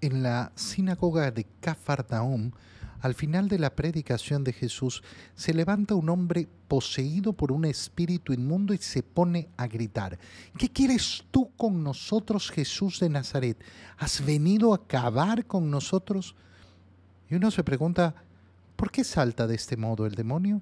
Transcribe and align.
en 0.00 0.22
la 0.22 0.52
sinagoga 0.54 1.30
de 1.30 1.46
Cafarnaum, 1.60 2.52
al 3.00 3.14
final 3.14 3.48
de 3.48 3.58
la 3.58 3.74
predicación 3.74 4.42
de 4.44 4.52
Jesús, 4.52 5.02
se 5.34 5.54
levanta 5.54 5.94
un 5.94 6.08
hombre 6.08 6.48
poseído 6.66 7.32
por 7.32 7.52
un 7.52 7.64
espíritu 7.64 8.32
inmundo 8.32 8.74
y 8.74 8.78
se 8.78 9.02
pone 9.02 9.48
a 9.56 9.66
gritar, 9.66 10.18
¿qué 10.56 10.68
quieres 10.68 11.24
tú 11.30 11.50
con 11.56 11.82
nosotros, 11.84 12.50
Jesús 12.50 12.98
de 13.00 13.08
Nazaret? 13.08 13.62
¿Has 13.98 14.24
venido 14.24 14.72
a 14.72 14.76
acabar 14.76 15.46
con 15.46 15.70
nosotros? 15.70 16.34
Y 17.30 17.36
uno 17.36 17.50
se 17.50 17.62
pregunta, 17.62 18.14
¿por 18.74 18.90
qué 18.90 19.04
salta 19.04 19.46
de 19.46 19.54
este 19.54 19.76
modo 19.76 20.06
el 20.06 20.14
demonio? 20.14 20.60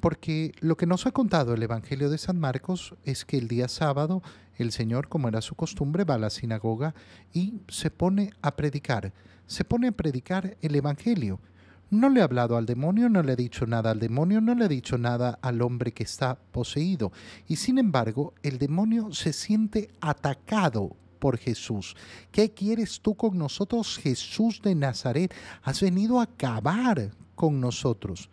Porque 0.00 0.52
lo 0.60 0.76
que 0.76 0.86
nos 0.86 1.06
ha 1.06 1.12
contado 1.12 1.54
el 1.54 1.62
Evangelio 1.62 2.10
de 2.10 2.18
San 2.18 2.38
Marcos 2.38 2.94
es 3.04 3.24
que 3.24 3.38
el 3.38 3.48
día 3.48 3.68
sábado 3.68 4.22
el 4.56 4.72
Señor, 4.72 5.08
como 5.08 5.28
era 5.28 5.40
su 5.40 5.54
costumbre, 5.54 6.04
va 6.04 6.14
a 6.14 6.18
la 6.18 6.30
sinagoga 6.30 6.94
y 7.32 7.60
se 7.68 7.90
pone 7.90 8.30
a 8.42 8.56
predicar, 8.56 9.12
se 9.46 9.64
pone 9.64 9.88
a 9.88 9.92
predicar 9.92 10.56
el 10.60 10.74
Evangelio. 10.74 11.40
No 11.88 12.08
le 12.08 12.20
ha 12.20 12.24
hablado 12.24 12.56
al 12.56 12.66
demonio, 12.66 13.08
no 13.08 13.22
le 13.22 13.32
ha 13.32 13.36
dicho 13.36 13.64
nada 13.66 13.92
al 13.92 14.00
demonio, 14.00 14.40
no 14.40 14.54
le 14.54 14.64
ha 14.64 14.68
dicho 14.68 14.98
nada 14.98 15.38
al 15.40 15.62
hombre 15.62 15.92
que 15.92 16.02
está 16.02 16.34
poseído. 16.34 17.12
Y 17.46 17.56
sin 17.56 17.78
embargo, 17.78 18.34
el 18.42 18.58
demonio 18.58 19.12
se 19.12 19.32
siente 19.32 19.90
atacado 20.00 20.96
por 21.20 21.38
Jesús. 21.38 21.94
¿Qué 22.32 22.50
quieres 22.50 23.00
tú 23.00 23.14
con 23.14 23.38
nosotros, 23.38 23.98
Jesús 23.98 24.60
de 24.62 24.74
Nazaret? 24.74 25.32
Has 25.62 25.80
venido 25.80 26.18
a 26.18 26.24
acabar 26.24 27.12
con 27.36 27.60
nosotros. 27.60 28.30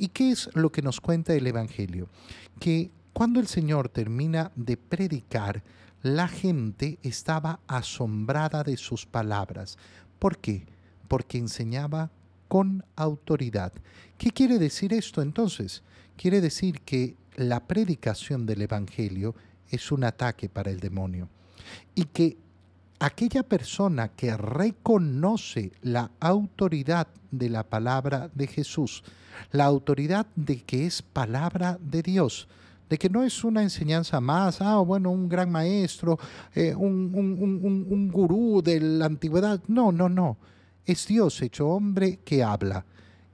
¿Y 0.00 0.08
qué 0.08 0.30
es 0.30 0.48
lo 0.54 0.72
que 0.72 0.80
nos 0.80 0.98
cuenta 0.98 1.34
el 1.34 1.46
Evangelio? 1.46 2.08
Que 2.58 2.90
cuando 3.12 3.38
el 3.38 3.46
Señor 3.46 3.90
termina 3.90 4.50
de 4.56 4.78
predicar, 4.78 5.62
la 6.00 6.26
gente 6.26 6.98
estaba 7.02 7.60
asombrada 7.66 8.64
de 8.64 8.78
sus 8.78 9.04
palabras. 9.04 9.76
¿Por 10.18 10.38
qué? 10.38 10.64
Porque 11.06 11.36
enseñaba 11.36 12.10
con 12.48 12.82
autoridad. 12.96 13.74
¿Qué 14.16 14.30
quiere 14.30 14.58
decir 14.58 14.94
esto 14.94 15.20
entonces? 15.20 15.82
Quiere 16.16 16.40
decir 16.40 16.80
que 16.80 17.14
la 17.36 17.66
predicación 17.66 18.46
del 18.46 18.62
Evangelio 18.62 19.34
es 19.68 19.92
un 19.92 20.04
ataque 20.04 20.48
para 20.48 20.70
el 20.70 20.80
demonio 20.80 21.28
y 21.94 22.06
que 22.06 22.38
aquella 23.00 23.42
persona 23.42 24.08
que 24.08 24.36
reconoce 24.36 25.72
la 25.82 26.10
autoridad 26.20 27.08
de 27.30 27.48
la 27.48 27.64
palabra 27.64 28.30
de 28.34 28.46
Jesús, 28.46 29.02
la 29.52 29.64
autoridad 29.64 30.26
de 30.36 30.62
que 30.62 30.86
es 30.86 31.00
palabra 31.00 31.78
de 31.80 32.02
Dios, 32.02 32.46
de 32.90 32.98
que 32.98 33.08
no 33.08 33.22
es 33.22 33.42
una 33.42 33.62
enseñanza 33.62 34.20
más, 34.20 34.60
ah, 34.60 34.78
bueno, 34.78 35.10
un 35.10 35.28
gran 35.28 35.50
maestro, 35.50 36.18
eh, 36.54 36.74
un, 36.74 37.10
un, 37.14 37.86
un 37.88 38.08
gurú 38.10 38.60
de 38.62 38.80
la 38.80 39.06
antigüedad. 39.06 39.62
No, 39.66 39.92
no, 39.92 40.08
no. 40.08 40.36
Es 40.84 41.06
Dios 41.06 41.40
hecho 41.40 41.68
hombre 41.68 42.18
que 42.24 42.42
habla. 42.42 42.84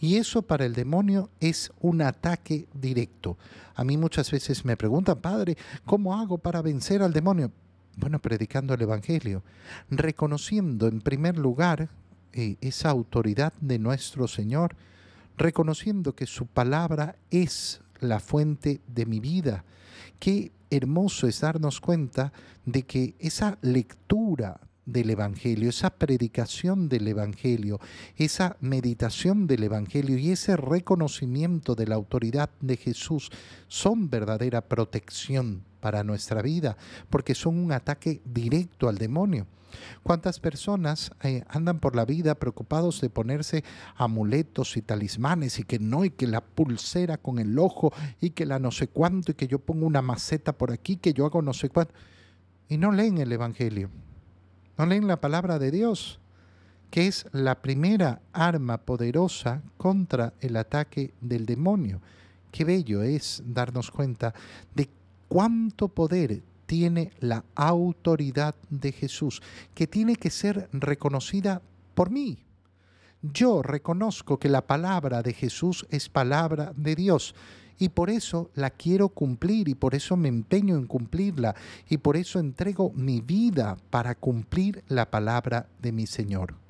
Y 0.00 0.16
eso 0.16 0.42
para 0.42 0.66
el 0.66 0.74
demonio 0.74 1.30
es 1.40 1.72
un 1.80 2.02
ataque 2.02 2.68
directo. 2.74 3.36
A 3.74 3.82
mí 3.84 3.96
muchas 3.96 4.30
veces 4.30 4.64
me 4.64 4.76
preguntan, 4.76 5.18
Padre, 5.18 5.56
¿cómo 5.84 6.16
hago 6.16 6.38
para 6.38 6.62
vencer 6.62 7.02
al 7.02 7.12
demonio? 7.12 7.50
Bueno, 7.98 8.20
predicando 8.20 8.74
el 8.74 8.82
Evangelio, 8.82 9.42
reconociendo 9.90 10.86
en 10.86 11.00
primer 11.00 11.36
lugar 11.36 11.88
eh, 12.32 12.56
esa 12.60 12.90
autoridad 12.90 13.52
de 13.60 13.80
nuestro 13.80 14.28
Señor, 14.28 14.76
reconociendo 15.36 16.14
que 16.14 16.26
su 16.26 16.46
palabra 16.46 17.16
es 17.32 17.80
la 17.98 18.20
fuente 18.20 18.80
de 18.86 19.04
mi 19.04 19.18
vida. 19.18 19.64
Qué 20.20 20.52
hermoso 20.70 21.26
es 21.26 21.40
darnos 21.40 21.80
cuenta 21.80 22.32
de 22.66 22.84
que 22.84 23.14
esa 23.18 23.58
lectura 23.62 24.60
del 24.88 25.10
Evangelio, 25.10 25.68
esa 25.68 25.90
predicación 25.90 26.88
del 26.88 27.08
Evangelio, 27.08 27.78
esa 28.16 28.56
meditación 28.60 29.46
del 29.46 29.64
Evangelio 29.64 30.16
y 30.16 30.30
ese 30.30 30.56
reconocimiento 30.56 31.74
de 31.74 31.86
la 31.86 31.94
autoridad 31.94 32.50
de 32.60 32.76
Jesús 32.76 33.30
son 33.68 34.08
verdadera 34.08 34.62
protección 34.62 35.62
para 35.80 36.04
nuestra 36.04 36.40
vida, 36.40 36.76
porque 37.10 37.34
son 37.34 37.58
un 37.58 37.72
ataque 37.72 38.22
directo 38.24 38.88
al 38.88 38.96
demonio. 38.96 39.46
¿Cuántas 40.02 40.40
personas 40.40 41.12
eh, 41.22 41.44
andan 41.48 41.78
por 41.78 41.94
la 41.94 42.06
vida 42.06 42.34
preocupados 42.34 43.02
de 43.02 43.10
ponerse 43.10 43.64
amuletos 43.96 44.78
y 44.78 44.82
talismanes 44.82 45.58
y 45.58 45.64
que 45.64 45.78
no, 45.78 46.06
y 46.06 46.10
que 46.10 46.26
la 46.26 46.40
pulsera 46.40 47.18
con 47.18 47.38
el 47.38 47.58
ojo 47.58 47.92
y 48.22 48.30
que 48.30 48.46
la 48.46 48.58
no 48.58 48.70
sé 48.70 48.88
cuánto 48.88 49.32
y 49.32 49.34
que 49.34 49.46
yo 49.46 49.58
pongo 49.58 49.86
una 49.86 50.00
maceta 50.00 50.56
por 50.56 50.72
aquí, 50.72 50.96
que 50.96 51.12
yo 51.12 51.26
hago 51.26 51.42
no 51.42 51.52
sé 51.52 51.68
cuánto? 51.68 51.92
Y 52.70 52.78
no 52.78 52.90
leen 52.92 53.18
el 53.18 53.30
Evangelio, 53.30 53.90
no 54.78 54.86
leen 54.86 55.08
la 55.08 55.20
palabra 55.20 55.58
de 55.58 55.72
Dios, 55.72 56.20
que 56.90 57.08
es 57.08 57.26
la 57.32 57.60
primera 57.60 58.22
arma 58.32 58.78
poderosa 58.78 59.60
contra 59.76 60.32
el 60.40 60.56
ataque 60.56 61.12
del 61.20 61.44
demonio. 61.44 62.00
Qué 62.52 62.64
bello 62.64 63.02
es 63.02 63.42
darnos 63.44 63.90
cuenta 63.90 64.32
de 64.74 64.88
cuánto 65.28 65.88
poder 65.88 66.42
tiene 66.66 67.10
la 67.18 67.44
autoridad 67.54 68.54
de 68.70 68.92
Jesús, 68.92 69.42
que 69.74 69.86
tiene 69.86 70.16
que 70.16 70.30
ser 70.30 70.68
reconocida 70.72 71.60
por 71.94 72.10
mí. 72.10 72.38
Yo 73.20 73.62
reconozco 73.62 74.38
que 74.38 74.48
la 74.48 74.66
palabra 74.66 75.22
de 75.22 75.32
Jesús 75.32 75.86
es 75.90 76.08
palabra 76.08 76.72
de 76.76 76.94
Dios 76.94 77.34
y 77.78 77.90
por 77.90 78.10
eso 78.10 78.50
la 78.54 78.70
quiero 78.70 79.08
cumplir 79.08 79.68
y 79.68 79.74
por 79.74 79.94
eso 79.94 80.16
me 80.16 80.28
empeño 80.28 80.76
en 80.76 80.86
cumplirla 80.86 81.54
y 81.88 81.98
por 81.98 82.16
eso 82.16 82.38
entrego 82.38 82.90
mi 82.94 83.20
vida 83.20 83.76
para 83.90 84.14
cumplir 84.14 84.84
la 84.88 85.10
palabra 85.10 85.66
de 85.80 85.92
mi 85.92 86.06
Señor. 86.06 86.67